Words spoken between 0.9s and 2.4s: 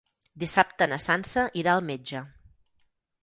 na Sança irà al metge.